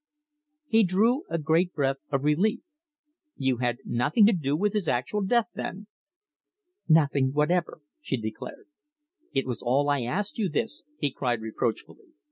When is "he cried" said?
10.97-11.41